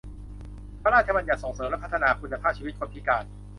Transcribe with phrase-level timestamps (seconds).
[0.81, 3.23] พระราชบัญญัติส่งเสริมและพัฒนาคุณภาพชีวิตคนพิการ